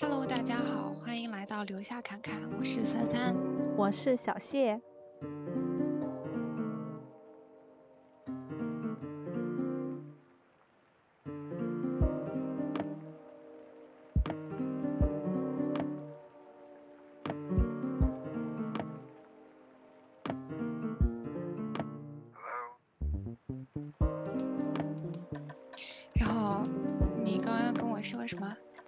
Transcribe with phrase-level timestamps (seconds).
[0.00, 3.36] Hello，大家好，欢迎来到留下侃侃，我是三三，
[3.76, 4.80] 我是小谢。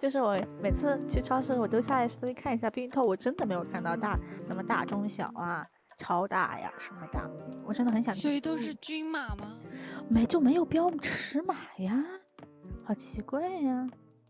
[0.07, 7.29] 就是我每次去超市，我都下意识的看一下避孕套，我真的没有看到大什么大中小啊、超大呀什么的，
[7.65, 8.15] 我真的很想。
[8.15, 9.59] 所以都是均码吗？
[10.09, 12.01] 没就没有标尺码呀，
[12.85, 13.85] 好奇怪呀。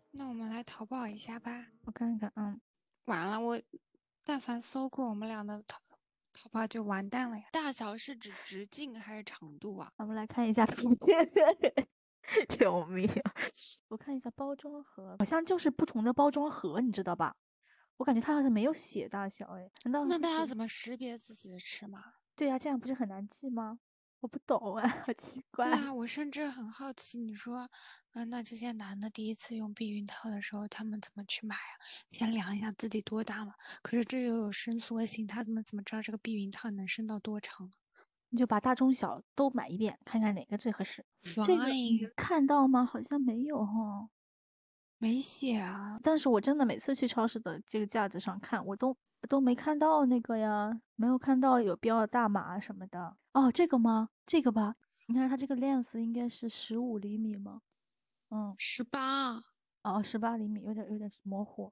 [0.10, 1.52] 那我们来淘宝一下吧。
[1.86, 2.60] 我看看，嗯，
[3.06, 3.62] 完了，我
[4.26, 5.80] 但凡搜过我们俩的淘
[6.34, 7.44] 淘宝就完蛋了呀。
[7.52, 9.92] 大小是指直径还是长度啊？
[9.98, 11.30] 我们来看一下图片。
[12.60, 13.08] 救命！
[13.88, 17.36] 我看一下包装盒，好像就是不同的包装盒，你知道吧？
[17.98, 22.04] 我感觉它好像没有写大小，哎，难道那大家怎么识别自己的尺码？
[22.36, 23.80] 对呀，这样不是很难记吗？
[24.20, 25.66] 我不懂啊，好奇怪。
[25.66, 27.70] 对啊，我甚至很好奇，你说，
[28.14, 31.74] 嗯，那这些男的第一次用避孕套的时候，他们怎么去买啊？
[32.12, 33.54] 先量一下自己多大嘛？
[33.82, 37.72] 可是这又有伸缩性，他怎么怎么知道这个避孕套能伸到多长呢？
[38.30, 41.06] 你就把大中小都买一遍，看看哪个最合适。
[41.46, 41.66] 这个
[42.16, 42.86] 看到吗？
[42.86, 44.10] 好像没有哈，
[44.98, 46.00] 没写啊。
[46.04, 48.96] 但是我真的每次去超市的这个架子上看，我都
[49.30, 53.16] 都没看到那个呀，没有看到有标大码什么的。
[53.34, 54.10] 哦，这个吗？
[54.26, 54.76] 这个吧。
[55.08, 57.62] 你看它这个 length 应该是十五厘米吗？
[58.30, 59.42] 嗯，十八。
[59.84, 61.72] 哦，十八厘米，有点有点模糊。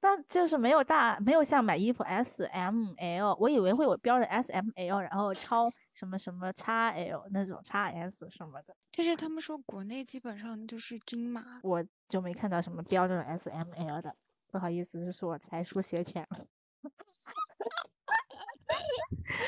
[0.00, 8.76] 那就是没有大，没有像买衣服 S M L，我以为会有标的 S M L，然后超什么什么 x L 那种 x S 什么的。
[8.96, 14.14] 但是他们说国内基本上就是均码，我就没看到什么标这种 S M L 的，
[14.50, 16.46] 不好意思，这是我才疏学浅了。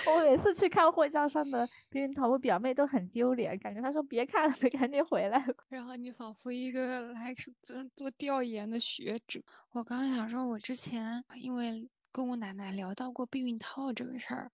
[0.07, 5.45] 我每次去看货架上的避孕套，我表妹都很丢脸，感觉她说别看了， 赶紧回来。
[5.69, 9.41] 然后你仿佛一个来做做调研的学者。
[9.71, 14.51] 我刚刚想说，我之前因为跟我奶奶聊到过避孕套这个事儿，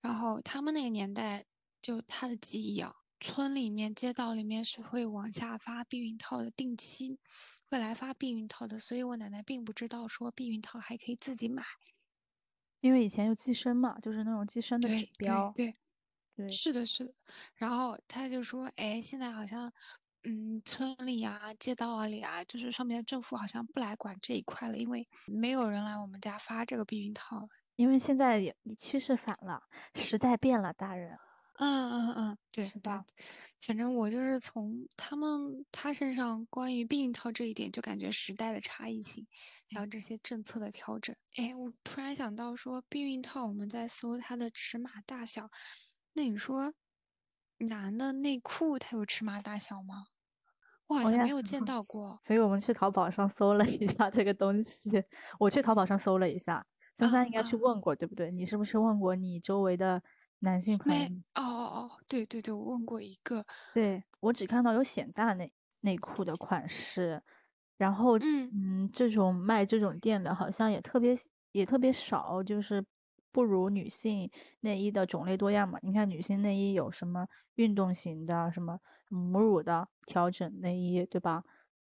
[0.00, 1.44] 然后他们那个年代
[1.82, 7.18] 就她的记忆啊，村里面、街道里面是会往下发避孕套的，定期
[7.70, 11.62] 会来发避孕套的，所以我奶奶并不知道说避孕套还可以自己买。
[12.84, 15.50] 因为以前有计生嘛，就是那种计生的指标。
[15.56, 15.74] 对
[16.36, 17.14] 对，是的，是的。
[17.54, 19.72] 然后他就说：“哎，现在好像，
[20.24, 27.48] 嗯，村里啊、街道啊里啊，就是上面的政府好像不来管这一块了，因为没有人来我们家发这个避孕套了。
[27.76, 29.62] 因为现在也趋势反了，
[29.94, 31.18] 时代变了，大人。”
[31.58, 33.04] 嗯嗯嗯，对是的，
[33.62, 39.26] 反正我就是从他们他身上关于避孕套这一点，就感觉时代的差异性，
[39.70, 41.14] 还有这些政策的调整。
[41.36, 45.48] 哎，我突然想到说，避孕套我们在搜它的尺码大小，
[46.14, 46.74] 那你说
[47.58, 50.08] 男的内裤它有尺码大小吗？
[50.88, 52.18] 我好像没有见到 过。
[52.22, 54.90] 所以我们去淘宝上搜了一下这个东西。
[55.38, 56.66] 我去淘宝上搜了一下，
[56.96, 58.30] 三三应该去问过，对不对？
[58.32, 60.02] 你是不是问过你周围的？
[60.44, 67.22] 男性朋友哦哦哦，对对对，我问过一个，对我只看到有显大内内裤的款式，
[67.76, 71.14] 然后嗯嗯，这种卖这种店的好像也特别
[71.52, 72.84] 也特别少，就是
[73.32, 75.78] 不如女性内衣的种类多样嘛。
[75.82, 78.78] 你看女性内衣有什么运动型的，什么
[79.08, 81.42] 母乳的调整内衣，对吧？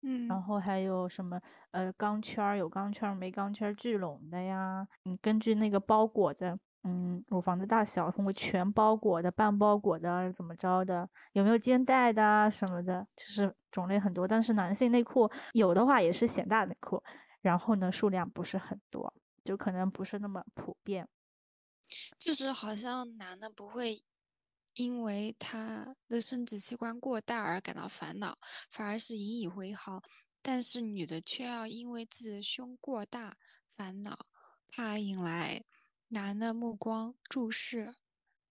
[0.02, 1.40] 嗯，然后还有什么
[1.72, 4.88] 呃钢圈有钢圈没钢圈聚拢的呀？
[5.04, 6.58] 你根据那个包裹的。
[6.84, 14.28] 嗯，乳房的大小，通过全包裹的、半包裹的，怎么着的，有没有肩带的啊什么的，就是种类很多。
[14.28, 17.02] 但是男性内裤有的话也是显大内裤，
[17.40, 21.08] 然后呢数量不是很多，就可能不是那么普遍。
[22.18, 24.02] 就是好像男的不会
[24.74, 28.38] 因为他的生殖器官过大而感到烦恼，
[28.70, 29.98] 反而是引以为豪；
[30.40, 33.36] 但是女的却要因为自己的胸过大
[33.76, 34.16] 烦恼，
[34.68, 35.64] 怕引来。
[36.08, 37.94] 男的目光注视，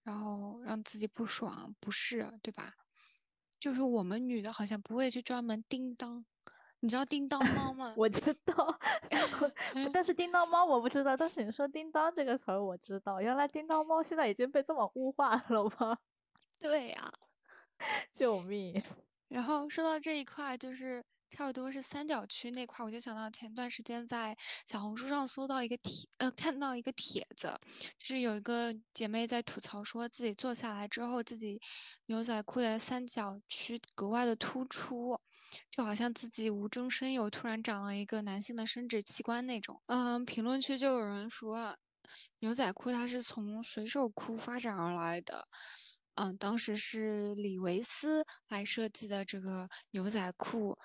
[0.04, 2.74] 然后让自己不爽不适，对吧？
[3.60, 6.25] 就是我们女的好像不会去专门叮当，
[6.81, 7.94] 你知道叮当猫吗？
[7.98, 8.80] 我知道，
[9.94, 11.18] 但是叮当猫我不知道。
[11.18, 13.22] 但是你说叮当这个词儿，我知道。
[13.22, 15.98] 原来叮当猫现在已经被这么物化了吗？
[16.60, 17.12] 对呀，
[18.13, 18.84] 救命！
[19.28, 27.60] 然后说到这一块，就是差不多是三角区那块，我就想到前段时间在小红书上搜到一个帖，呃，看到一个帖子，
[27.98, 31.60] 就是有一个姐妹在吐槽，说自己坐下来之后，自己
[32.06, 35.19] 牛仔裤的三角区格外的突出，
[35.69, 39.81] 就好像自己无中生有，突然长了一个男性的生殖器官那种。
[39.88, 41.78] 嗯，评论区就有人说，
[42.39, 45.48] 牛仔裤它是从水手裤发展而来的。
[46.13, 50.78] 嗯，当时是李维斯来设计的这个牛仔裤。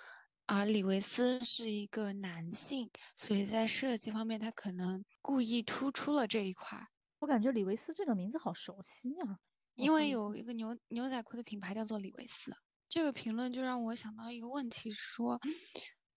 [0.52, 6.76] 而李维斯是一个男性，所以在设计方面，他可能故意突出了这一块。
[7.20, 9.38] 我感觉李维斯这个名字好熟悉啊，
[9.76, 12.52] 因为有一个牛牛仔裤的品牌叫做李维斯。
[12.88, 15.40] 这个评论就让我想到一个问题：说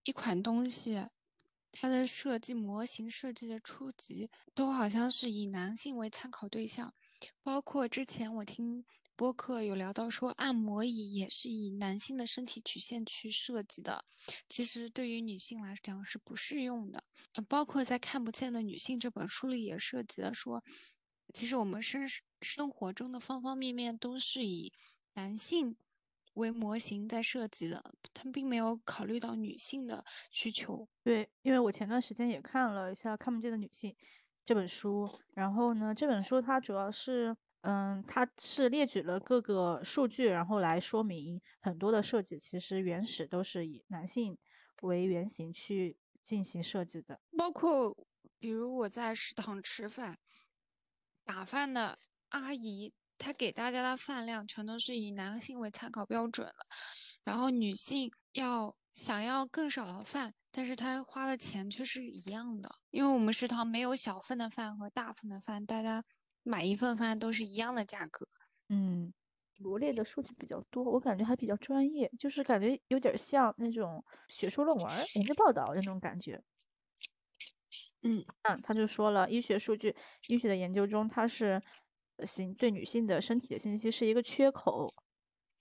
[0.04, 1.06] 一款东西，
[1.72, 6.92] 它的设计模型设计的初级都好像是以男性为参考对象，
[7.44, 8.84] 包括之前我听。
[9.24, 14.04] 播客有聊到说，按摩椅也是以男性的身体曲线去设计的，
[14.50, 17.02] 其实对于女性来讲是不适用的。
[17.48, 20.62] 包括在《看不见的女性》这本书里也涉及了说，
[21.34, 22.06] 其实我们生
[22.42, 24.74] 生活中的方方面面都是以
[25.14, 25.78] 男性
[26.34, 27.82] 为模型在设计的，
[28.14, 30.86] 他并没有考虑到女性的需求。
[31.02, 33.90] 对，因为我前段时间也看了一下《看不见的女性》
[34.44, 37.34] 这本书，然后呢，这本书它主要是。
[37.64, 44.38] 嗯，它是列举了各个数据，然后来说明很多的设计其实原始都是以男性
[44.82, 47.22] 为原型去进行设计的。
[47.38, 47.96] 包括
[48.38, 50.18] 比如我在食堂吃饭，
[51.24, 51.98] 打饭的
[52.30, 56.66] 阿姨，她给大家的饭量全都是以男性为参考标准的。
[57.24, 66.04] 然后女性要想要更少的饭，但是她花的钱却是一样的，因为我们食堂没有小份的饭和大份的饭，大家。
[66.44, 68.28] 买一份饭都是一样的价格，
[68.70, 69.14] 嗯，
[69.58, 74.86] 罗列的数据比较多，我感觉还比较专业，就是感觉有点像那种学术论文、
[75.16, 76.42] 研究报道那种感觉。
[78.02, 79.96] 嗯嗯，他就说了，医学数据、
[80.28, 81.62] 医学的研究中，它是
[82.26, 84.94] 性对女性的身体的信息是一个缺口，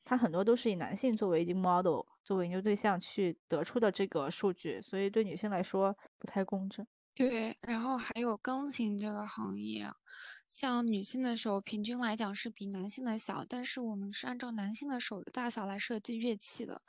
[0.04, 6.84] 它很多都是以男性作为一个 model 作为研究对象去得出的这个数据，所以对女性来说不太公正。
[7.14, 9.86] 对，然后还有钢琴这个行业，
[10.48, 16.80] 像女性的手平均来讲是比男性的小，但是我们是按照男性的手的大小来设计乐器的，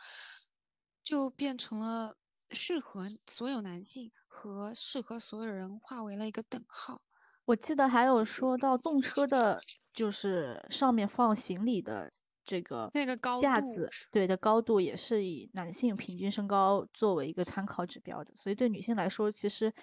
[1.03, 2.15] 就变成了
[2.51, 7.01] 适合所有男性和适合所有人划为了一个等号。
[7.43, 9.61] 我记得还有说到动车的，
[9.93, 12.09] 就是上面放行李的
[12.45, 19.73] 这个那个高架子，对的高度也是以男性平均身高作为一个参考指标的，所以对女性来说，其实。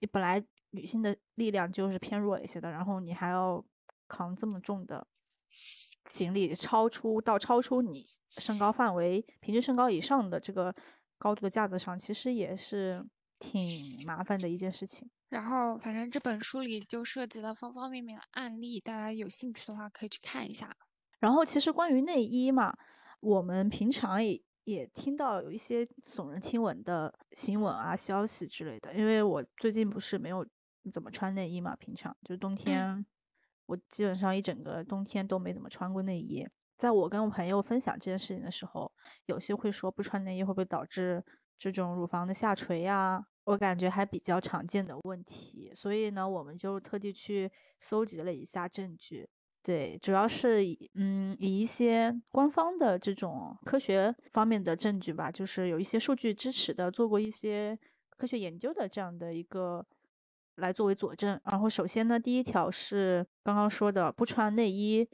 [0.00, 3.64] 你本来女性的力量就是偏弱一些的，然后你还要
[4.08, 5.06] 扛这么重的
[6.06, 8.04] 行李，超出到超出你
[8.38, 10.74] 身高范围平均身高以上的这个
[11.18, 13.06] 高度的架子上，其实也是
[13.38, 15.10] 挺麻烦的一件事情。
[15.28, 20.74] 然后，反正这本书里就涉及了方方面面的案例，大家有兴趣的话可以去看一下。
[21.18, 22.76] 然后，其实关于内衣嘛，
[23.20, 24.42] 我们平常也。
[24.70, 28.94] 也听到有一些耸人听闻的新闻啊、消息之类的。
[28.94, 30.46] 因为我最近不是没有
[30.92, 33.04] 怎么穿内衣嘛，平常就是冬天，
[33.66, 36.48] 我基本上一整个冬天都没怎么穿过内衣。
[36.78, 38.90] 在我跟我朋友分享这件事情的时候，
[39.26, 41.22] 有些会说不穿内衣会不会导致
[41.58, 43.26] 这种乳房的下垂呀？
[43.44, 47.50] 我感觉还比较常见的问题，所以呢，我们就特地去
[47.80, 49.28] 搜集了一下证据。
[49.62, 57.78] 对，主要是以嗯以一些官方的这种科学方面的证据吧，就是有一些数据支持的，做过一些
[58.16, 59.84] 科学研究的这样的一个
[60.56, 61.38] 来作为佐证。
[61.44, 65.06] 然后首先呢，第一条是刚刚说的不穿内衣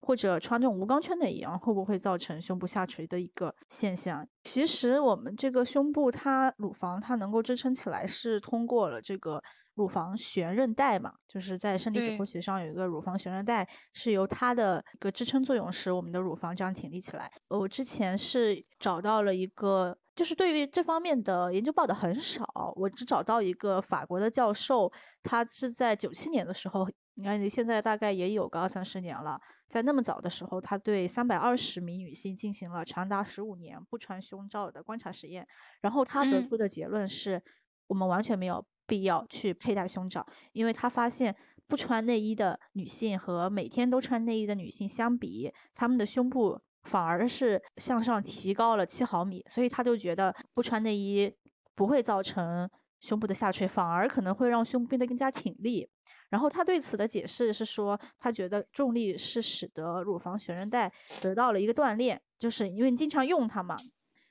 [0.00, 4.26] 或者穿这种无钢圈内衣，然后会不会造成胸部下垂的一个现象？
[4.42, 9.40] 其实我们这个胸部它乳房它能够支撑起来，是通过了这个。
[9.74, 17.30] 乳房悬韧带嘛，就是在生理解剖学上有一个乳房悬韧带，是由它的一个支撑作用使我们的乳房这样挺立起来。
[17.48, 22.44] 我之前是找到了一个，就是对于这方面的研究报道很少，
[22.76, 35.48] 我只找到一个法国的教授，他是在九七年的时候，你看你现在大概也有个二三十年了，在那么早的时候，他对三百二十名女性进行了长达十五年不穿胸罩的观察实验，
[35.80, 37.42] 然后他得出的结论是，
[37.86, 38.66] 我们完全没有。
[38.86, 41.34] 必要去佩戴胸罩，因为他发现
[41.66, 51.32] 不穿内衣的女性和每天都穿内衣的女性相比，她们的胸部反而是向上提高了七毫米，所以他就觉得不穿内衣
[51.74, 52.68] 不会造成
[53.00, 55.88] 胸部的下垂，反而可能会让胸部变得更加挺立。
[56.28, 63.76] 然后他对此的解释是说，他觉得重力是使得乳房悬韧带得到了一个锻炼，就是因为你经常用它嘛，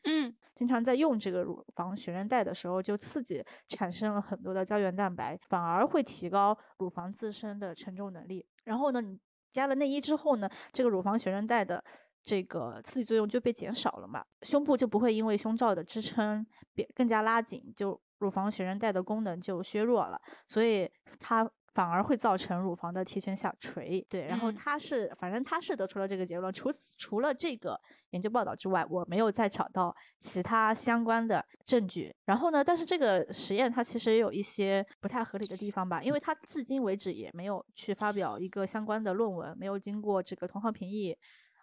[0.03, 0.35] 嗯。
[0.61, 8.45] 经常在用这个乳房悬韧带的时候，就刺激产生了很多的胶原蛋白，反而会提高乳房自身的承重能力。
[8.65, 9.17] 然后呢，你
[9.51, 11.83] 加了内衣之后呢，这个乳房悬韧带的
[12.21, 20.87] 这个刺激作用就被减少了嘛，胸部就不会因为胸罩的支撑变更加拉紧，就乳房悬韧带的功能就削弱了，所以
[21.19, 21.49] 它。
[21.73, 24.25] 反而会造成乳房的提前下垂，对。
[24.25, 26.51] 然后他是，反正他是得出了这个结论。
[26.51, 32.13] 除此除了这个研究报道之外，我没有再找到其他相关的证据。
[32.25, 41.17] 然后呢，但是这个实验它其实也有一些不太合理的地方吧，因为它至今为止也没有去发表一个相关的论文，没有经过这个同行评议。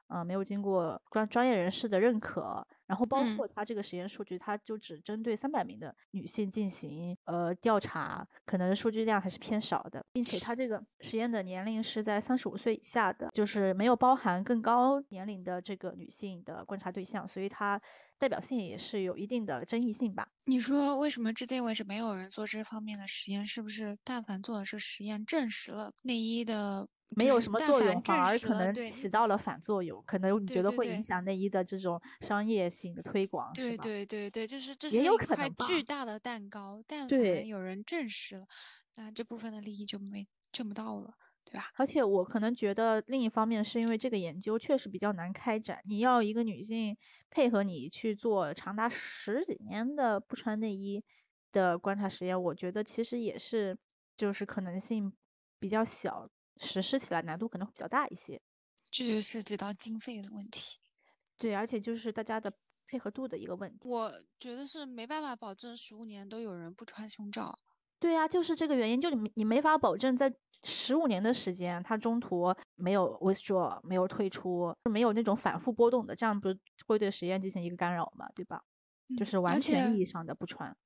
[0.09, 17.81] 啊，没有经过专专业人士的认可，然后包括他这个实验数据，他就只针对三百名的女性进行呃调查，可能数据量还是偏少的，并且他这个实验的年龄是在三十五岁以下的，就是没有包含更高年龄的这个女性的观察对象，所以它
[18.19, 20.27] 代表性也是有一定的争议性吧？
[20.47, 23.47] 你说为什么至今为止没有人做这方面的实验？
[23.47, 26.89] 是不是但凡做了这实验，证实了内衣的？
[27.11, 38.47] 没有什么作用，反而可能起到了反作用，可能你觉得会影响内衣的这种商业性的推广，对对对对，就是这是一块巨大的蛋糕，但凡有人证实了，
[38.97, 41.11] 那这部分的利益就没挣不到了，
[41.45, 41.71] 对吧？
[41.77, 46.97] 而且我可能觉得另一方面是因为这个研究确实比较难开展，你要一个女性
[47.31, 51.03] 配合你去做长达十几年的不穿内衣
[51.53, 53.79] 的观察实验，我觉得其实也是
[54.17, 55.13] 就是可能性
[55.59, 56.29] 比较小。
[56.61, 58.41] 实施起来难度可能会比较大一些，
[58.91, 60.79] 这就涉及到经费的问题。
[61.37, 62.53] 对，而且就是大家的
[62.87, 63.89] 配合度的一个问题。
[63.89, 67.59] 我觉得是没办法保证十五年都有人不穿胸罩。
[68.01, 78.29] 对呀，就是这个原因，就你你没法保证在十五年的时间，它中途没有 withdraw，没有退出，没有那种反复波动的，这样不是会对实验进行一个干扰嘛？
[78.35, 78.63] 对吧？
[79.19, 80.77] 就是完全意义上的不穿。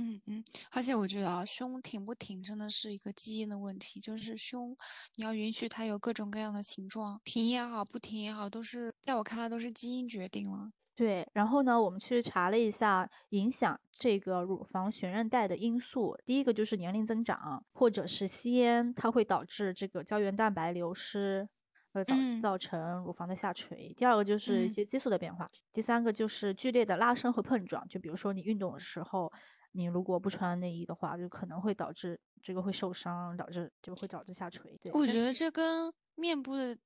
[0.00, 4.74] 嗯嗯，而且我觉得啊，胸挺不挺真的是一个基因的问题，就是胸
[5.16, 10.70] 你要允许它有各种各样的形状，挺也好，不挺也好，都是在我看来都是基因决定了。
[10.94, 21.46] 对，然后呢，我们去查了一下影响这个乳房悬韧带的因素，第一个就是年龄增长，或者是吸烟，它会导致这个胶原蛋白流失，
[21.92, 23.92] 会造造成乳房的下垂。
[23.98, 29.30] 第二个就是一些激素的变化，第三个就是剧烈的拉伸和碰撞，就比如说你运动的时候。
[29.72, 34.76] 你如果不穿内衣的话，就可能会导致这个会受伤，导致就会导致下垂。
[34.78, 36.76] 对，我觉得这跟面部的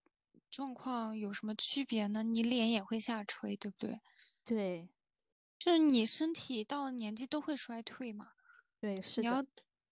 [0.51, 2.23] 状况有什么区别呢？
[2.23, 3.99] 你脸也会下垂，对不对？
[4.45, 4.89] 对，
[5.59, 8.29] 就是你身体到了年纪都会衰退嘛。
[8.79, 9.45] 对，是你要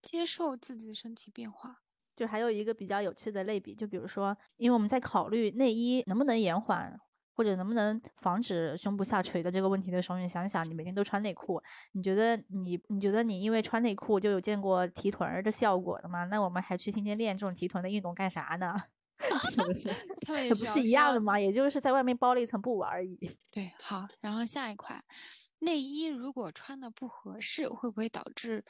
[0.02, 1.82] 接受自己的身体变化。
[2.14, 7.00] 就还有一个比较有趣的类比，就比如说，因为我们在考虑内衣能不能延缓。
[7.34, 11.62] 或者能不能防止胸部下垂的这个问题的时候，你想想，你每天都穿内裤，
[11.92, 16.24] 你觉得你你觉得你因为穿内裤就有见过提臀儿的效果的吗？
[16.24, 18.74] 那我们还去天天练这种提臀的运动干啥呢？
[19.50, 19.88] 是不是？
[20.48, 21.38] 这不是一样的吗？
[21.38, 23.16] 也就是在外面包了一层布而已。
[23.52, 25.00] 对，好，然后下一块，
[25.60, 28.64] 内衣如果穿的不合适，会不会导致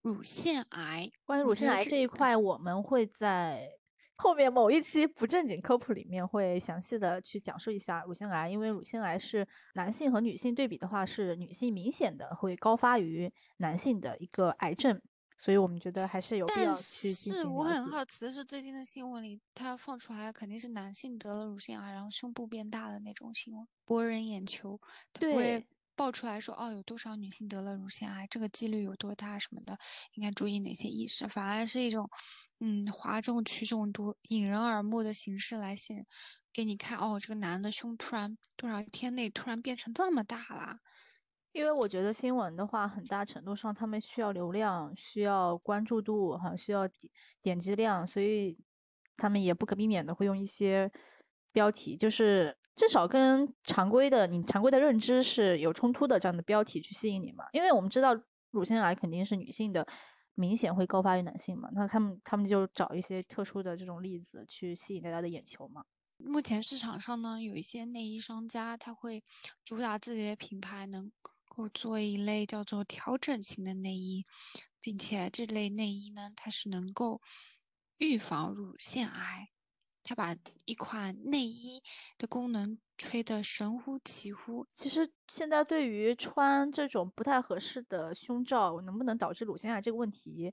[0.00, 1.08] 乳腺癌？
[1.24, 3.68] 关于乳腺癌这一块，我们会在。
[4.16, 15.00] 后面某一期不正经科普里面会详细的去讲述一下乳腺癌，因为乳腺癌是男性和女性对比的话，是女性明显的会高发于男性的一个癌症，
[15.36, 24.80] 所以我们觉得还是有必要去但是我很好奇的是，最近的新闻里，他放出来肯定是男性得了乳腺癌，然后胸部变大的那种新闻，博人眼球。
[25.12, 25.66] 对。
[25.94, 28.26] 爆出来说哦，有多少女性得了乳腺癌？
[28.28, 29.38] 这个几率有多大？
[29.38, 29.78] 什么的，
[30.14, 31.28] 应该注意哪些意识？
[31.28, 32.08] 反而是一种，
[32.60, 36.06] 嗯，哗众取宠、多引人耳目的形式来显
[36.52, 36.98] 给你看。
[36.98, 40.78] 哦，这个男的胸突然多少天内突然变成这么大了？
[41.52, 46.88] 因为我觉得新闻的话，很大程度上他们需要流量，需要关注度，哈，需要
[47.42, 48.58] 点击量，所以
[49.16, 50.90] 他们也不可避免的会用一些
[51.52, 52.56] 标题，就是。
[52.74, 57.44] 至少跟常规的你常规的认知是有冲突的，这样的标题去吸引你嘛？
[57.52, 58.18] 因为我们知道
[58.50, 59.86] 乳腺癌肯定是女性的，
[60.34, 61.68] 明显会高发于男性嘛。
[61.74, 65.84] 那他们他们就找一些特殊的这种例子去吸引大家的眼球嘛。
[66.16, 69.22] 目前市场上呢，有一些内衣商家，他会
[69.64, 71.10] 主打自己的品牌，能
[71.48, 74.22] 够做一类叫做调整型的内衣，
[74.80, 77.20] 并且这类内衣呢，它是能够
[77.98, 79.48] 预防乳腺癌。
[80.04, 81.82] 他把一款内衣
[82.18, 84.66] 的功能吹得神乎其乎。
[84.74, 90.52] 其实现在对于穿这种不太合适的胸罩能不能导致乳腺癌这个问题，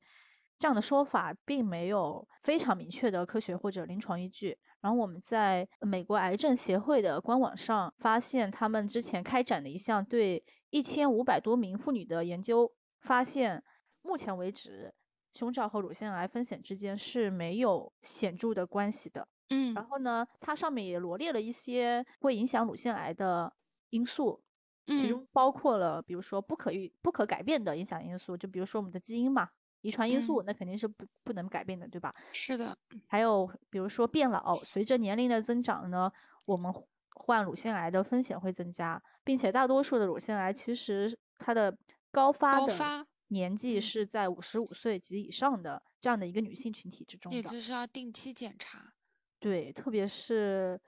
[0.57, 4.57] 这样的说法并没有非常明确的科学或者临床依据。
[4.81, 13.61] 然后我们在美国癌症协会的官网上发现，他们之前开展的一项对一千五百多名妇女的研究，发现
[14.01, 14.93] 目前为止，
[15.33, 19.27] 胸罩和乳腺癌风险之间是没有显著的关系的。
[19.49, 23.53] 嗯，然后呢，它上面也罗列了一些会影响乳腺癌的
[23.89, 24.41] 因素，
[24.85, 29.49] 其中包括了比如说不可预、不可改变的影响因素，就比如说我们的基因嘛。
[29.81, 32.13] 遗传因素那肯定是不不能改变的，对吧？
[32.33, 32.77] 是的。
[33.07, 36.11] 还有比如说变老，随着年龄的增长呢，
[36.43, 36.69] 我们
[37.11, 41.77] 患乳腺癌的风险会增加，并且大多数的乳腺癌其实它的
[42.11, 47.37] 高发的年纪是在五十五岁及以上的这样的一个女性群体之中的。
[47.37, 48.91] 也就是要定期检查。
[49.39, 50.79] 对，特别是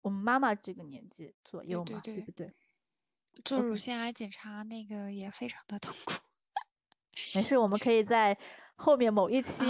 [0.00, 2.52] 我们妈妈这个年纪左右嘛，对不对？
[3.44, 6.12] 做乳腺癌检查那个也非常的痛苦。
[7.34, 8.36] 没事，我们可以在
[8.76, 9.64] 后面某一期，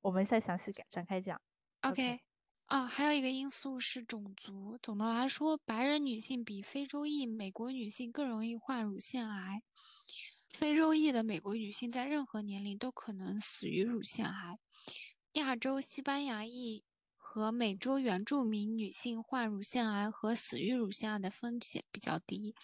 [0.00, 1.40] 我们再详细展开讲。
[1.80, 2.20] OK，
[2.66, 4.78] 啊，还有一个因素是种族。
[4.82, 9.62] 总的来说，白人女性比非洲裔美国女性更容易患乳腺癌。
[10.50, 14.58] 非洲裔的美国女性在任何年龄都可能死于乳腺癌。
[15.32, 16.82] 亚洲西班牙裔
[17.28, 22.54] 和美洲原住民女性患乳腺癌和死于乳腺癌的风险比较低。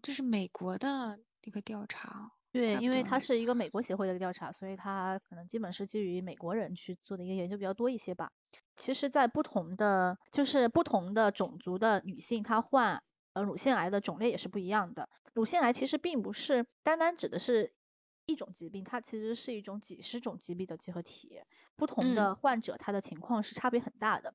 [0.00, 2.30] 这是美国的一个调查。
[2.52, 8.30] 对，因为它是一个美国协会的调查，所以它可能基本是基于美国人去做的一个研究比较多一些吧。
[8.76, 13.02] 其实，在不同的就是不同的种族的女性，她患
[13.32, 15.08] 呃乳腺癌的种类也是不一样的。
[15.34, 17.74] 乳腺癌其实并不是单单指的是
[18.26, 21.40] 一种疾病，它其实是一种几十种疾病的集合体。
[21.76, 24.34] 不同的患者，他的情况是差别很大的，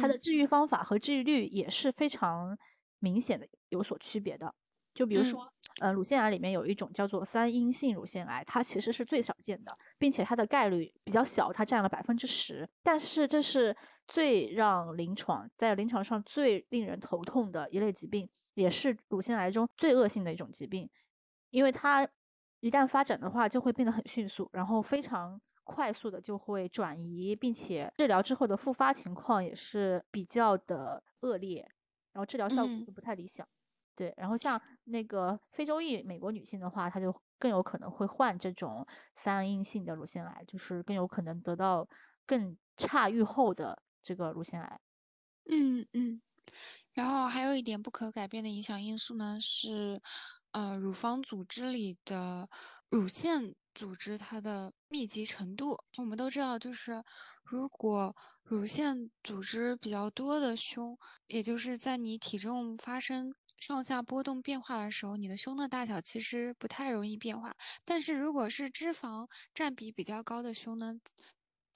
[0.00, 2.58] 他的治愈方法和治愈率也是非常
[2.98, 4.54] 明显的有所区别的。
[4.94, 5.52] 就比如说。
[5.78, 12.68] 呃，乳腺癌里面有一种叫做三阴性乳腺癌，它其实是最少见的，并且它的概率比较小，它占了百分之十。
[12.82, 13.74] 但是这是
[14.06, 20.90] 最让临床在临床上最令人头痛的一类疾病，也是乳腺癌中最恶性的一种疾病，
[21.48, 22.06] 因为它
[22.58, 25.40] 一旦发展的话，就会变得很迅速，然后非常
[25.72, 31.60] 快速的就会转移，并且治疗之后的复发情况也是比较的恶劣，
[32.12, 33.46] 然后治疗效果就不太理想。
[33.94, 38.84] 对，然后像那个非洲裔美国女性的话，她就更有可能会患这种
[39.14, 41.88] 三阴性的乳腺癌，就是更有可能得到
[42.26, 44.80] 更差预后的这个乳腺癌。
[45.48, 46.20] 嗯嗯，
[46.94, 50.00] 然后还有一点不可改变的影响因素呢，是
[50.52, 52.48] 呃乳房组织里的
[52.88, 55.78] 乳腺组织它的密集程度。
[55.98, 57.02] 我们都知道，就是
[57.44, 63.34] 如果乳腺组织比较多的胸，也就是在你体重发生。
[63.58, 67.54] 上下波动变化的时候，你的胸的大小其实不太容易变化。
[67.84, 70.94] 但是如果是脂肪占比比较高的胸呢，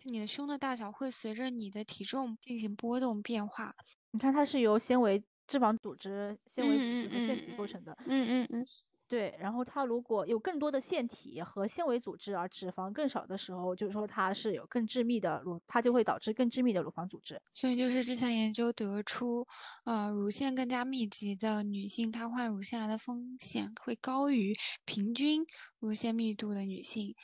[0.04, 3.74] 你的胸的大小会随着你的体重进行波动变化。
[4.12, 7.94] 你看，它是由纤维、脂肪组织、纤维体和腺体构成的。
[8.06, 8.66] 嗯嗯嗯。
[9.06, 17.40] 对，然后它如果有更多的腺体和纤维组织，而脂肪更少的时候，就是说它是有更致密的乳，它就会导致更致密的乳房组织。
[17.52, 19.46] 所以就是这项研究得出，
[19.84, 25.44] 呃，乳腺更加密集的女性，她患乳腺癌的风险会高于平均
[25.78, 27.14] 乳腺密度的女性。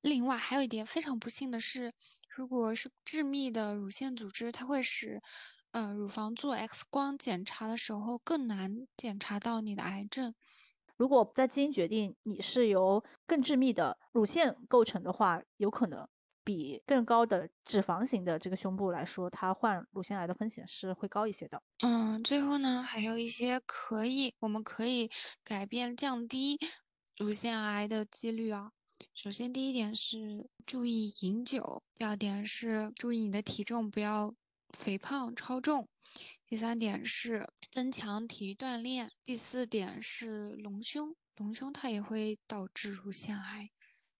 [0.00, 1.92] 另外还有一点非常不幸的是，
[2.34, 5.20] 如果是致密的乳腺组织，它会使，
[5.72, 10.34] 呃，乳房做 X 光检查的时候更难检查到你的癌症。
[11.00, 16.06] 如果在基因决定你是由更致密的乳腺构成的话，有可能
[16.44, 21.62] 比更高的脂肪型的这个胸部来说，它患乳腺癌的风险是会高一些的。
[21.78, 25.10] 嗯，最后呢，还有一些可以，我们可以
[25.42, 26.58] 改变降低
[27.16, 28.72] 乳腺癌的几率啊。
[29.14, 34.34] 首先，第一点是注意饮酒，第二点是注意你的体重不要
[34.76, 35.88] 肥胖超重。
[36.46, 43.70] 第三点是增强体育锻炼，第四点是隆胸，隆胸它也会导致乳腺癌。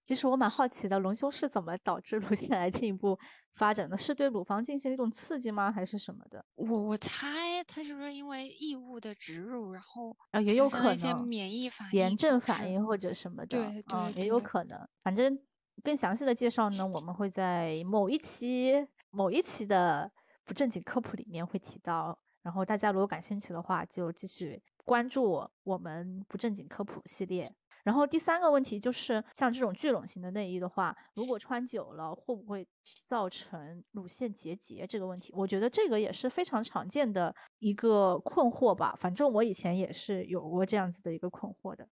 [0.05, 3.19] 其实我蛮好奇的，隆胸是怎么导致乳腺癌进一步
[3.55, 3.97] 发展的？
[3.97, 5.71] 是对乳房进行一种刺激吗？
[5.73, 6.45] 还是什么的？
[6.55, 14.89] 我我猜它是不是因为异物的植入，然后啊也有可能一些免疫反应、炎症反应或者什么的，对对，也有可能。
[15.03, 15.37] 反正
[15.83, 20.13] 更详细的介绍呢，我们会在某一期某一期的。
[20.51, 27.49] 不正经科普里面会提到，然后大家如果感兴趣的话，就继续关注我们不正经科普系列。
[27.85, 32.67] 然后第三个问题就是，像这种聚拢型的内衣的话，如果穿久了会不会
[33.07, 35.33] 造成乳腺结节这个问题？
[35.37, 38.97] 我觉得这个也是非常常见的一个困惑吧。
[38.99, 41.89] 反正我以前也是有过这样子的一个困惑的。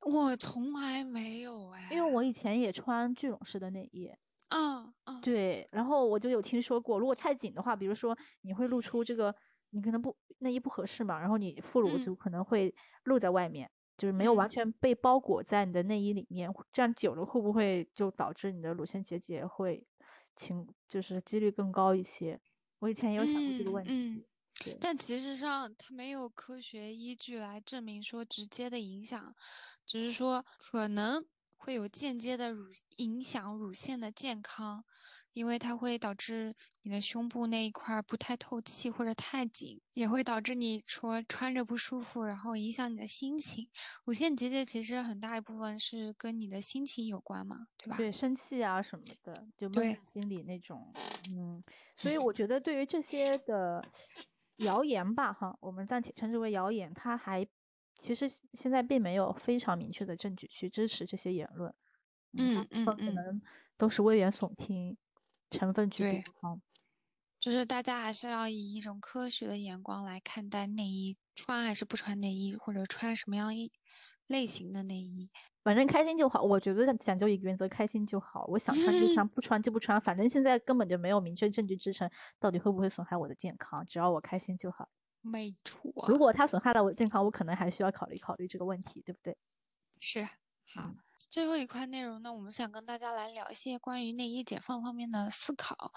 [0.00, 4.12] 我从来没有哎，因为我以前也穿聚拢式的内衣。
[4.54, 9.34] 嗯嗯，对，然后我就有听说过，如果太紧的话，比如说你会露出这个，
[9.70, 12.72] 你可能不内衣不合适嘛，然后你副乳就可能会
[13.04, 19.84] 露在外面，就是没有完全被包裹在你的内衣里面，这样久了会不会就导致你的乳腺结节会
[20.36, 22.40] 情就是几率更高一些？
[22.78, 24.24] 我以前也有想过这个问题。
[24.80, 29.34] 但其实上，它没有科学依据来证明说直接的影响，
[29.84, 31.24] 只是说可能
[31.64, 34.84] 会有间接的乳影响乳腺的健康，
[35.32, 43.66] 因为它会导致你的胸部那一块不太透气或者太紧，也会导致你说穿着不舒服，然后影响你的心情。
[44.04, 47.96] 乳腺结节其实很大一部分是跟你的心情有关嘛，对吧？
[47.96, 50.92] 对，生气啊什么的，就闷在心里那种。
[51.30, 51.64] 嗯，
[51.96, 53.82] 所以我觉得对于这些的。
[54.58, 56.94] 谣言吧，哈，我们暂且称之为谣言。
[56.94, 57.44] 它还
[57.98, 61.74] 其实现在并没有非常明确的证据去支持这些言论，
[62.32, 63.40] 嗯嗯可能
[63.76, 64.96] 都是危言耸听
[65.50, 66.02] 成分居
[66.42, 66.60] 多。
[67.40, 73.70] 就是大家还是要以一种科学的眼光来看待内衣穿还是不穿内衣，或者穿什么样一
[74.26, 75.30] 类型的内衣。
[75.62, 78.46] 反正开心就好，我觉得讲究一个原则，开心就好。
[78.48, 80.00] 我想穿就穿， 不穿就不穿。
[80.00, 83.84] 反正现在根本就没有明确证据支撑，到底会不会损害我的健康？
[83.84, 84.88] 只要我开心就好。
[85.24, 85.80] 没错。
[86.06, 89.36] 如果它损害了我的健康，我可能还需要考虑考虑这个问题，对不对？
[90.00, 90.22] 是。
[90.74, 90.94] 好，
[91.30, 95.90] 最后一块内容呢，我们想跟大家来聊一些关于内衣解放方面的思考。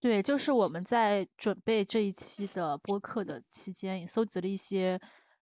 [0.00, 5.00] 对，就是我们在准备这一期的播客的期间，也搜集了一些，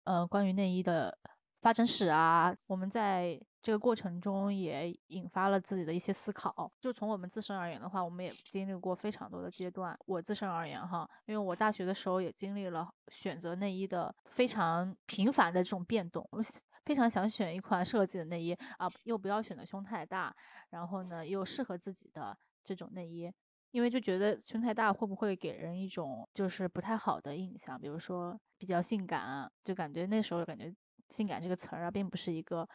[0.04, 1.18] 呃，关于内衣的。
[1.62, 6.70] 发展史啊，我们在这个过程中也引发了自己的一些思考。
[6.80, 9.98] 就从我们自身而言的话，我们也经历过非常多的阶段。
[10.06, 16.24] 我自身而言哈，因为我大学的时候也经历了选择内衣的非常频繁的这种变动。
[16.30, 16.40] 我
[16.84, 20.32] 非常想选一款适合自己的内衣啊，又不要选的胸太大，
[20.70, 23.28] 然后呢又适合自己的这种内衣，
[23.72, 30.72] 因为就觉得胸太大会不会给人一种就是不太好的印象，比如说比较性感，就感觉那时候感觉。
[31.10, 32.68] 性感这个词儿啊，并不是一个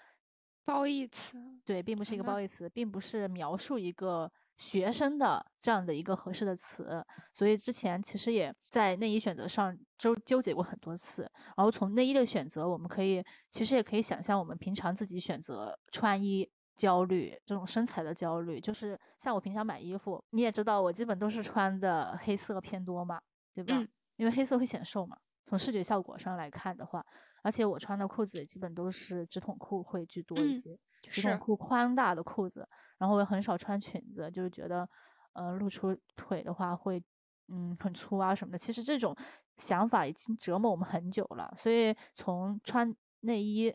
[0.64, 7.04] 褒义词，对，并不是一个褒义词，并不是描述一个学生的这样的一个合适的词。
[7.34, 11.24] 所以之前其实也在内衣选择上纠纠结过很多次。
[11.58, 23.20] 然后从内衣的选择，我们可以其实也可以想象，我们平常自己选择穿衣焦虑，这种身材的焦虑，就是像我平常买衣服，你也知道，我基本都是穿的黑色偏多嘛，
[23.54, 23.84] 对吧？
[24.16, 25.18] 因为黑色会显瘦嘛。
[25.44, 27.04] 从视觉效果上来看的话。
[27.44, 34.88] 而且我穿的裤子也基本都是直筒裤会居多一些，直筒裤宽大的裤子，然后我也很少穿裙子，就是觉得，
[35.34, 37.02] 呃，露出腿的话会，
[37.48, 38.58] 嗯，很粗啊什么的。
[38.58, 39.16] 其实这种
[39.58, 43.74] 想法已经折磨我们很久了，所以从穿内衣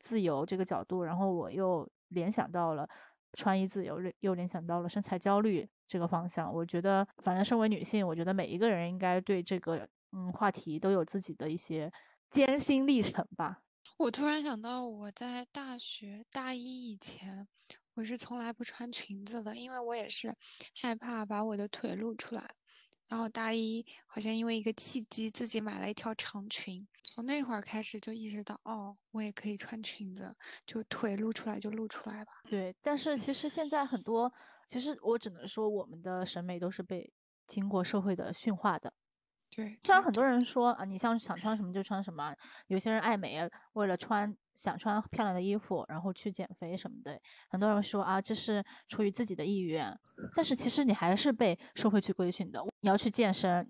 [0.00, 2.86] 自由这个角度，然后我又联想到了
[3.32, 6.52] 穿衣自由，又联想到了身材焦虑这个方向。
[6.52, 11.90] 我觉得，反正身为女性，我觉得每一个人应该对这个，嗯，话题都有自己的一些。
[12.30, 13.62] 艰辛历程吧。
[13.96, 17.48] 我突然想到，我在大学大一以前，
[17.94, 20.34] 我是从来不穿裙子的，因为我也是
[20.80, 22.48] 害怕把我的腿露出来。
[23.08, 30.36] 然后大一好像因为一个契机，自己买了一条长裙，从那会儿开始就意识到，哦，我也可以穿裙子，
[30.66, 32.32] 就腿露出来就露出来吧。
[32.50, 34.30] 对，但是其实现在很多，
[34.68, 37.10] 其实我只能说，我们的审美都是被
[37.46, 38.92] 经过社会的驯化的。
[39.58, 42.32] 对，虽然很多人说啊，你像想穿什么就穿什么，
[42.68, 43.40] 有些人爱美，
[43.72, 47.20] 为了穿想穿漂亮的衣服，然后去减肥什么的。
[47.50, 49.92] 很多人说啊，这是出于自己的意愿，
[50.36, 52.62] 但是其实你还是被社会去规训的。
[52.82, 53.68] 你要去健身，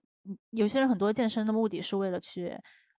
[0.51, 2.49] 有些人很多健身的目的是为了去，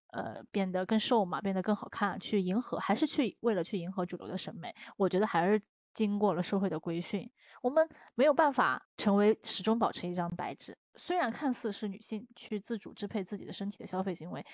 [0.08, 4.74] 呃，变得更瘦嘛，变得更好看，去迎合，还是去为了去迎合主流的审美。
[4.96, 5.62] 我觉得还是
[5.94, 7.30] 经过了社会的规训，
[7.62, 10.76] 我们没有办法成为始终保持一张白纸。
[10.96, 14.44] 虽然看似是女性去自主支配自己的身体的消费行为，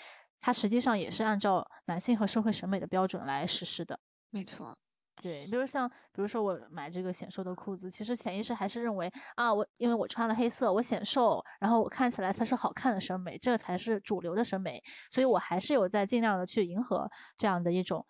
[0.40, 3.98] 它实际上也是按照男性和社会审美的标准来实施的。
[4.30, 4.76] 没错，
[5.22, 18.06] 对，比如像，比如说我买这个显瘦的裤子，其实潜意识还是认为啊，我因为我穿了黑色，我显瘦，然后我看起来它是好看的审美，这才是主流的审美，所以我还是有在尽量的去迎合这样的一种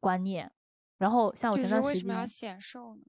[0.00, 0.52] 观念。
[0.98, 3.02] 然后像我前段时间，为什么要显瘦呢？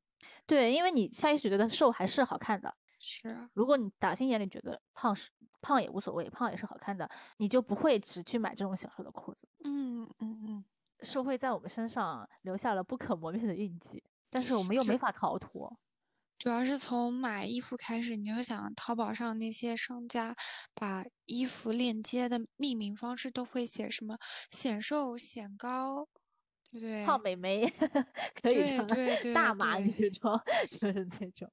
[0.45, 2.73] 对，因为你下意识觉得瘦还是好看的。
[2.99, 5.29] 是，如果你打心眼里觉得胖是
[5.61, 9.47] 胖也无所谓，胖也是好看的，你就不会只去买这种显瘦的裤子。
[9.63, 10.65] 嗯嗯嗯，
[11.01, 15.77] 社会在我们身上留下了不可磨灭的印记，但是我们又没法逃脱。
[16.37, 20.35] 主要是从买衣服开始，你就想淘宝上那些商家
[20.73, 24.17] 把衣服链接的命名方式都会写什么
[24.49, 26.07] 显瘦、显高，
[26.71, 27.05] 对对？
[27.05, 27.67] 胖美眉
[28.41, 28.87] 可以穿，
[29.33, 31.51] 大码女装 就是那种。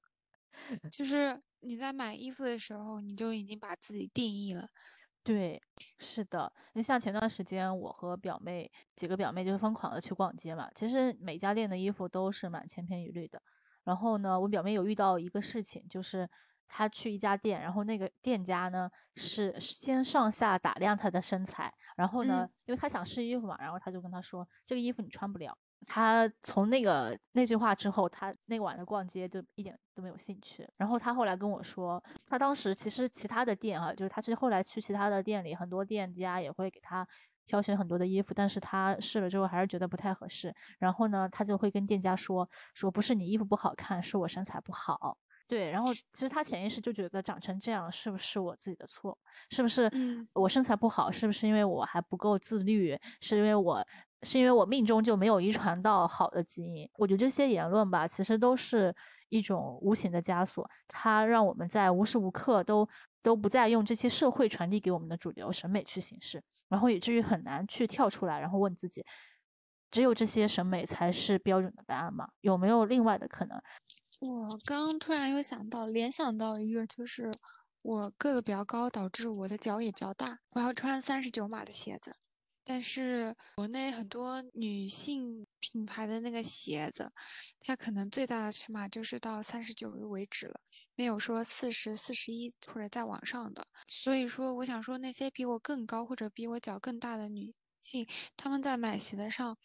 [0.91, 4.69] 就是你在买衣服的时候，你就已经把自己定义了。
[5.23, 5.61] 对，
[5.99, 13.43] 是的，就像前段时间我和表妹几个表妹就疯狂的去逛街嘛，其实每家店的衣服都是蛮千篇一律的。
[13.85, 16.29] 然后呢，我表妹有遇到一个事情，就是
[16.69, 25.57] 她去一家店，然后那个店家呢是先上下打量他的身材，然后呢，因为他想试衣服嘛，然后他就跟他说这个衣服你穿不了。
[25.87, 30.69] 他从那个那句话之后，他那晚的逛街就一点都没有兴趣。
[30.77, 37.07] 然后他后来跟我说，他当时其实其他的店哈，就是他去后来去其他的店里，很多店家也会给他
[37.45, 40.53] 挑选很多的衣服，但是他试了之后还是觉得不太合适。
[40.79, 45.19] 然后呢，他就会跟店家说，说不是你衣服不好看，是我身材不好。
[45.49, 49.17] 对，然后其实他潜意识就觉得长成这样是不是我自己的错？
[49.51, 49.91] 是不是
[50.33, 51.11] 我身材不好？
[51.11, 52.99] 是不是因为我还不够自律？
[53.21, 53.87] 是因为我？
[54.23, 58.93] 是因为我命中就没有遗传到好的基因，我觉得这些言论吧，其实都是
[59.29, 62.89] 一种无形的枷锁，它让我们在无时无刻都
[63.23, 69.05] 都不再用这些社会传递给我们的主流审美去行事，然后以至于很难去跳出来，然后问自己，
[69.91, 72.27] 只有这些审美才是标准的答案吗？
[72.41, 73.63] 有没有另外的可能？
[74.19, 77.31] 我刚突然有想到，联想到一个，就是
[77.83, 82.17] 我个子比较高，导致我的脚也比较大，我要穿三十九码的鞋子。
[82.69, 87.13] 但是国内很多女性品牌的那个鞋子，
[87.61, 90.61] 它可能最大的尺码就是到三十九为止了，
[90.97, 93.65] 没有说四十四十一或者再往上的。
[93.87, 98.05] 所以说，我想说那些比我更高或者比我脚更大的女性，
[98.37, 99.57] 她们在买鞋的上，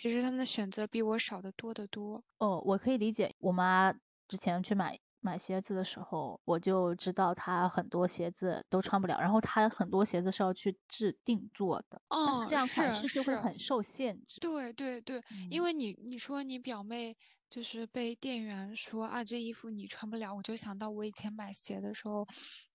[0.00, 2.22] 其实他们的选择比我少得多得多。
[2.38, 3.92] 哦，我可以理解，我妈
[4.28, 4.96] 之前去买。
[5.20, 14.38] 买鞋子的时候，我就知道她很多鞋子都穿不了，然后她很多鞋子是要去制定做的，哦，这样款式就会很受限制。
[14.38, 17.16] 对对对，因为你你说你表妹
[17.50, 22.26] 就是被店员说啊，这衣服你穿不了，我就想到我以前买鞋的时候，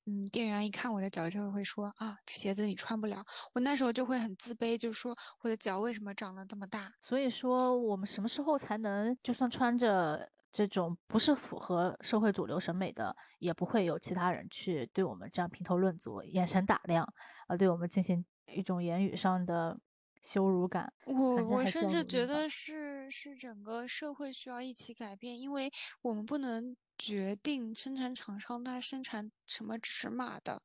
[0.05, 6.91] 嗯，店员一看我的脚就会说啊，这鞋子你穿不了，我那时候就会很自卑，就说我的脚为什么长得这么大？
[7.01, 10.29] 所以说我们什么时候才能就算穿着？
[10.55, 17.11] 这种不是符合社会主流审美的，也不会有其他人去对我们这样评头论足、眼神打量，
[17.47, 19.75] 啊，对我们进行一种言语上的
[20.23, 20.91] 羞辱感。
[21.05, 30.61] 我我甚至觉得是是整个社会需要一起改变，因为我们不能决定生产厂商它生产什么尺码的。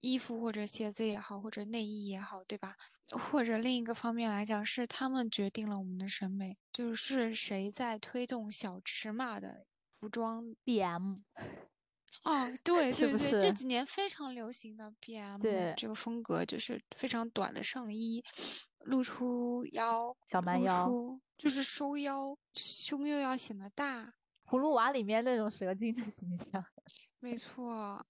[0.00, 2.76] 衣服或者鞋子也好，或者内衣也好，对吧？
[3.08, 11.22] 或者另一个方面来讲，是他们决定了我们的审美，就是谁在推动小尺码的服装？B.M.
[12.24, 15.40] 哦，对对对，这几年非常流行的 B.M.
[15.76, 18.24] 这个风格，就是非常短的上衣，
[18.84, 20.90] 露出腰，小蛮腰，
[21.36, 24.14] 就是收腰，胸又要显得大，
[24.46, 26.64] 葫芦娃里面那种蛇精的形象。
[27.20, 28.06] 没错。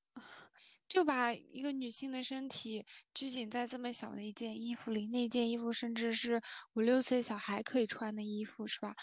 [0.88, 6.40] 就把一个女性的身体拘谨在这么小的一件衣服里，那件衣服甚至是
[6.74, 8.94] 五六岁小孩可以穿的衣服，是吧？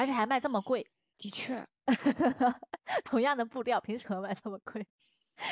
[0.00, 0.90] 而且还卖这么贵。
[1.18, 1.64] 的确，
[3.04, 4.86] 同样的布料，凭什么卖这么贵？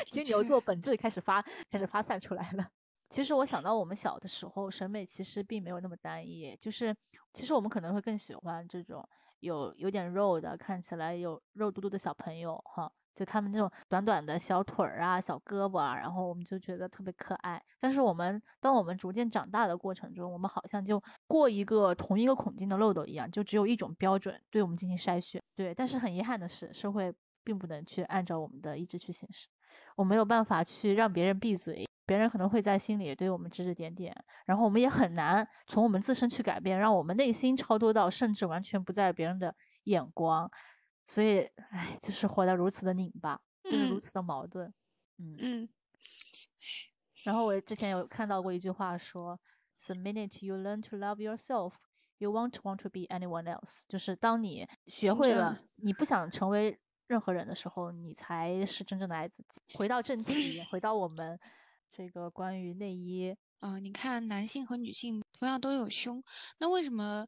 [0.05, 2.69] 金牛座本质开始发开始发散出来了。
[3.09, 6.95] 其实我想到我们小的时候，审美其实并没有那么单一，就是
[7.33, 9.07] 其实我们可能会更喜欢这种
[9.39, 12.91] 有有点肉的，看起来有肉嘟嘟的小朋友，哈。
[13.15, 17.61] 就他们这种短短的小腿儿啊、小胳膊啊，然后我们就觉得特别可爱。
[17.79, 25.41] 但是我们当我们逐渐长大的过程中，我们好像就过一个同一个孔径的漏斗一样，就只有一种标准对我们进行筛选。
[25.55, 29.47] 对，但是很遗憾的是，社会并不能去按照我们的意志去行事，
[29.95, 40.49] 我没有办法去让别人闭嘴，别人可能会在心里对我们指指点点，然后我们也很难从我们自身去改变，让我们内心超脱到甚至完全不在别人的眼光。
[41.05, 41.39] 所以，
[41.71, 44.73] 唉，就是活得如此的拧巴，就是如此的矛盾，
[45.17, 45.69] 嗯嗯。
[47.23, 49.39] 然后我之前有看到过一句话说
[49.85, 51.73] ：“The minute you learn to love yourself,
[52.17, 59.77] you won't want to be anyone else。”就是当你学会了你不想成为任何人的时候，你才是真正的爱自己。
[59.77, 61.39] 回到正题，回到我们
[61.89, 66.23] 这个关于内衣啊，你看男性和女性同样都有胸，
[66.59, 67.27] 那为什么？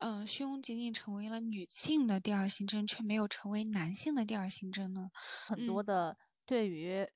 [0.00, 5.10] 嗯，胸仅仅成为了女性的第二性征，却没有成为男性的第二性征呢？
[5.46, 7.06] 很多的对于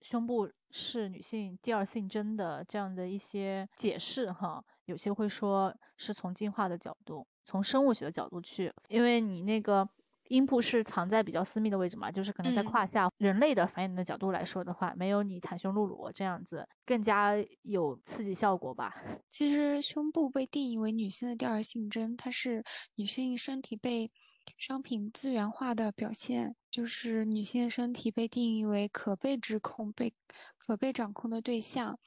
[0.00, 9.88] 胸部是女性第二性征的这样的一些解释，哈，有些会说是从进化的角度，从生物学的角度去，因为你那个。
[10.34, 13.08] 阴部是藏在比较私密的位置嘛，就是可能在胯下。
[13.18, 18.92] 人类的繁衍的角度来说的话，没有你袒胸露乳这样子更加有刺激效果吧。
[19.30, 22.64] 其实胸部被定义为女性的第二性征，它是
[22.96, 24.10] 女性身体被
[24.56, 30.12] 商品资源化的表现，就是女性身体被定义为可被指控、被
[30.58, 31.98] 可被掌控的对象。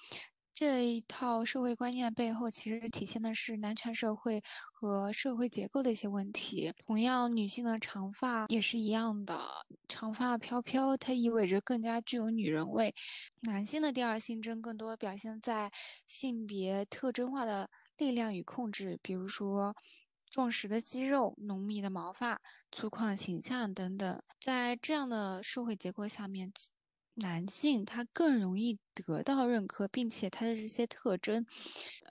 [0.60, 4.42] 这一套社会观念背后，其实体现的是男权社会
[4.74, 6.74] 和社会结构的一些问题。
[6.84, 9.40] 同样，女性的长发也是一样的，
[9.88, 12.96] 长发飘飘，它意味着更加具有女人味。
[13.42, 15.72] 男性的第二性征更多表现在
[16.08, 19.76] 性别特征化的力量与控制，比如说
[20.32, 22.42] 壮实的肌肉、浓密的毛发、
[22.72, 24.20] 粗犷的形象等等。
[24.40, 26.52] 在这样的社会结构下面。
[27.20, 31.44] 男性他更容易得到认可，并且他的这些特征，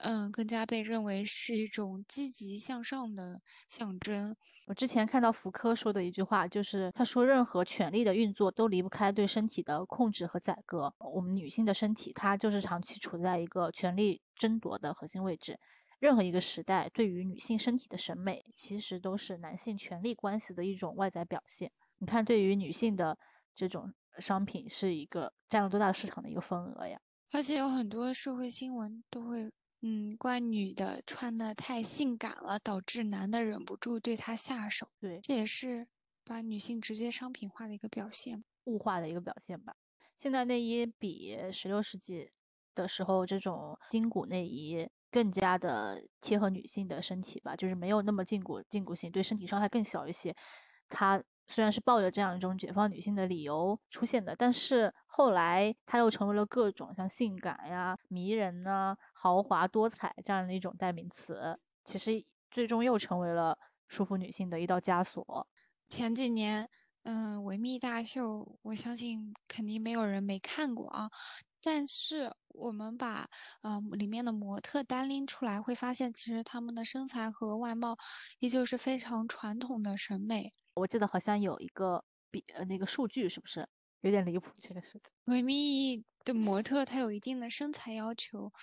[0.01, 4.35] 嗯，更加被认为是一种积极向上的象征。
[4.65, 10.93] 我之前看到福柯说的一句话，就是他说，任何权力的运作都离不开对身体的控制和宰割。
[10.99, 15.57] 我们女性的身体，它就是长期处在一个权力争夺的核心位置。
[15.99, 21.71] 任何一个时代对于女性身体的审美，其实都是男性权力关系的一种外在表现。
[21.97, 23.17] 你看，对于女性的
[23.55, 23.93] 这种。
[24.19, 26.99] 商品是一个占了多大市场的一个份额呀？
[27.31, 29.51] 而且有很多社会新闻都会，
[29.81, 34.87] 嗯，怪女的穿的太性感了，导致男的忍不住对她下手。
[34.99, 35.87] 对，这也是
[36.23, 39.75] 把女性直接商品化的一个表现，物化的一个表现吧。
[40.17, 42.29] 现在内衣比十六世纪
[42.73, 50.35] 的时候这种筋骨内衣更加的贴合女性的身体吧，就是没有那么禁骨禁骨性，对身体伤害更小一些。
[50.87, 51.21] 它。
[51.47, 61.59] 虽然是抱着这样一种解放女性的理由出现的，但是后来它又成为了各种像性感呀、迷人呢、豪华多彩这样的一种代名词。
[61.85, 63.57] 其实最终又成为了
[63.87, 65.47] 束缚女性的一道枷锁。
[65.87, 66.69] 前几年，
[67.03, 71.09] 嗯，维密大秀，我相信肯定没有人没看过啊。
[71.61, 73.27] 但是我们把
[73.61, 77.97] 呃里面的模特单拎出来，会发现其实他们的身材和外貌
[78.39, 80.53] 依旧是非常传统的审美。
[80.77, 83.67] 我记得好像有一个比呃那个数据是不是
[84.01, 84.51] 有点离谱？
[84.61, 88.53] 这个数字，维密的模特他有一定的身材要求，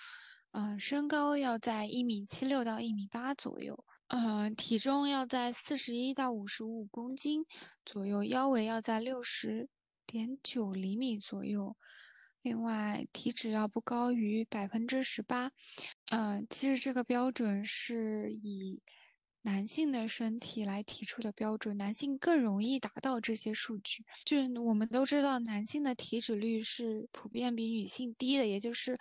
[0.51, 7.45] 嗯，身高要在一米七六到一米八左右，嗯，体重要在四十一到五十五公斤
[7.85, 9.67] 左右，腰围要在六十
[10.05, 11.75] 点九厘米左右，
[12.41, 15.51] 另外体脂要不高于百分之十八，
[16.11, 18.81] 嗯，其实这个标准是以。
[19.45, 24.03] 男性的身体来提出的标准，男性更容易达到这些数据。
[24.25, 28.97] 就是我们都知道，男性的体脂率是普遍比女性低的，也就是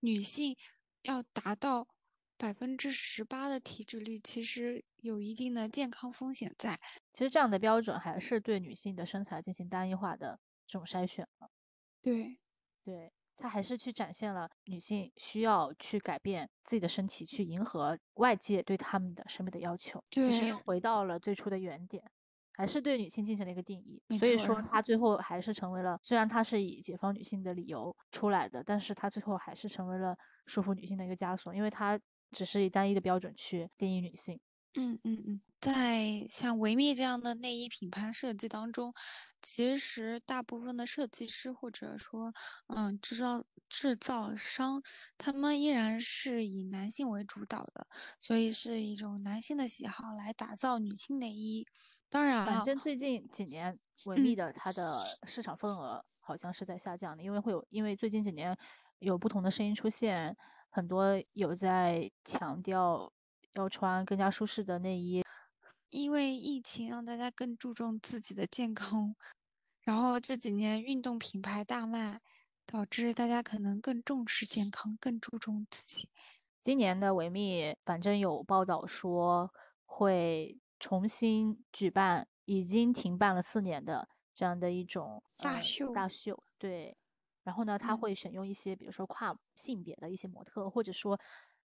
[0.00, 0.54] 女性
[1.00, 1.88] 要达到
[2.36, 6.78] 百分之十八的体脂率，其实有一定的健康风险在。
[7.14, 11.48] 其实这样的标准还是对女性的身材进行单一化的这种筛选了。
[12.02, 12.36] 对，
[12.84, 13.14] 对。
[13.36, 20.02] 它还是去展现了女性需要去改变自己的身体，去迎合外界对她们的审美的要求。
[20.10, 22.02] 其实又回到了最初的原点，
[22.54, 24.02] 还是对女性进行了一个定义。
[24.18, 34.40] 所以说，他最后还是成为了，虽然他是以解放女性的理由出来的，但是他最后还是成为了束缚女性的一个枷锁，因为他只是以单一的标准去定义女性。
[34.78, 38.92] 嗯嗯嗯，在像维密这样的内衣品牌设计当中，
[39.40, 42.30] 其实大部分的设计师或者说，
[42.66, 44.82] 嗯，制造制造商，
[45.16, 47.86] 他们依然是以男性为主导的，
[48.20, 51.64] 所以是一种男性的喜好来打造女性内衣。
[52.10, 58.54] 当然，反正最近几年维密的它的市场份额好像是在下降的，因为会有，因为最近几年
[58.98, 60.36] 有不同的声音出现，
[60.68, 63.10] 很多有在强调。
[63.62, 65.22] 要穿更加舒适的内衣，
[65.90, 69.14] 因为疫情让大家更注重自己的健康，
[69.82, 72.20] 然后这几年运动品牌大卖，
[72.66, 76.08] 导致大家可能更重视健康，更注重自己。
[76.64, 79.52] 今年的维密反正有报道说
[79.84, 86.96] 会重新举办已经停办了四年的这样的一种大秀，大秀对。
[87.44, 91.20] 然后呢，他会选用一些比如说跨性别的一些模特，或者说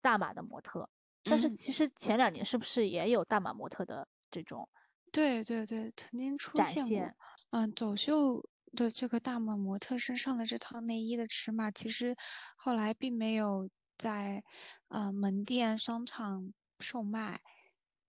[0.02, 0.88] 大码的模特。
[1.24, 4.68] 但是其实前两年是不是也有大码模特的这种？
[5.12, 7.12] 对对对，曾经出现过。
[7.52, 8.44] 嗯，走秀
[8.76, 12.16] 的这个大码模特身上的这套内衣的尺码，其实
[12.58, 14.44] 后来并没有在
[14.88, 17.40] 呃门店、商场售卖，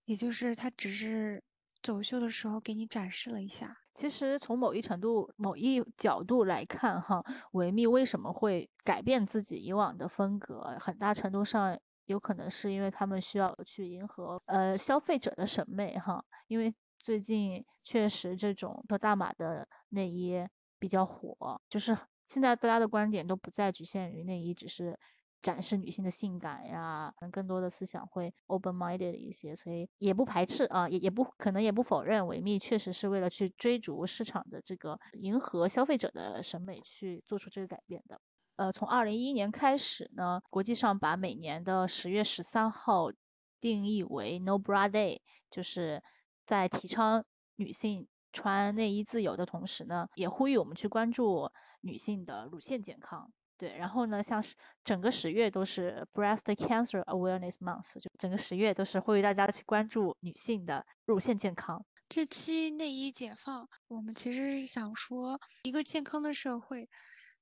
[0.05, 1.43] 也就是他只是
[1.81, 3.77] 走秀的时候给你展示了一下。
[3.93, 11.79] 其实从某一程度、某一角度来看，哈，维密为什么会改变自己以往的风格，很大程度上。
[12.05, 20.47] 有可能是因为他们需要去迎合呃消费者的审美哈，因为最近确实这种特大码的内衣
[20.79, 24.97] 比较火，就是现在大家的观点都不再局限于内衣，只是
[25.41, 38.19] 展示女性的性感呀，可能更多的思想会 open minded 一些，所以也不排斥啊，也也不可能也不否认维密确实是为了去追逐市场的这个迎合消费者的审美去做出这个改变的。
[38.57, 43.11] 呃，从二零一一年开始呢，国际上把每年的十月十三号
[43.59, 45.19] 定义为 No Bra Day，
[45.51, 46.01] 就是
[46.45, 47.25] 在提倡
[47.57, 51.49] 女性穿内衣自由的同时呢，也呼吁我们去关注
[51.81, 53.29] 女性的乳腺健康。
[53.57, 54.53] 对，然后呢，像是
[54.83, 61.85] 整个十月都是 Breast Cancer Awareness Month，就整个十月都是呼吁大家去关注女性的乳腺健康。
[62.07, 66.89] 这期内衣解放，我们其实是想说，一个健康的社会。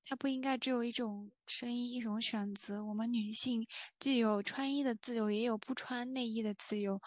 [0.06, 2.84] 它不应该只有一种声音、一种选择。
[2.84, 3.66] 我们女性
[4.00, 7.00] 既有穿衣的自由，也有不穿内衣的自由，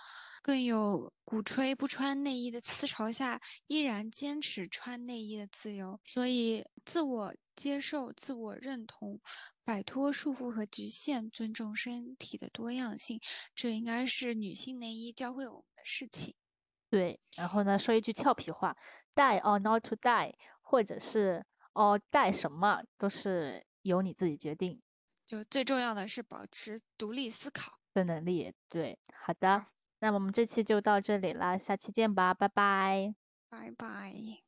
[0.43, 6.01] 更有鼓吹不穿内衣的思潮下依然坚持穿内衣的自由。
[6.05, 9.21] 所以，自我接受、自我认同，
[9.63, 13.21] 摆脱束缚和局限，尊重身体的多样性，
[13.55, 16.35] 这应该是女性内衣教会我们的事情。
[16.91, 18.77] 对，然后呢，说一句俏皮话
[19.15, 21.45] ：“Die or not to die”，或者是。
[21.77, 24.81] 哦，带什么都是由你自己决定，
[25.27, 28.55] 就最重要的是保持独立思考的能力。
[28.67, 29.67] 对，好的，
[29.99, 33.15] 那我们这期就到这里了，下期见吧，拜拜，
[33.51, 34.46] 拜拜。